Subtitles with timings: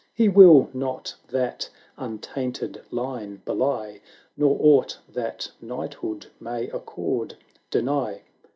[0.15, 3.99] He will not that untainted line belie,
[4.35, 7.37] Nor aught that Knighthood may accord,
[7.69, 8.23] deny."